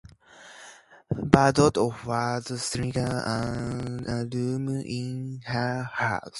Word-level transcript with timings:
Bardot 1.13 1.77
offered 1.77 2.57
Schneider 2.57 3.05
a 3.05 4.25
room 4.35 4.69
in 4.79 5.41
her 5.45 5.83
house. 5.83 6.29